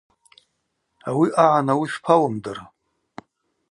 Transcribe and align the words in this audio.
Ауи 1.09 1.27
агӏан 1.43 1.67
ауи 1.71 1.87
шпауымдыр? 1.93 2.57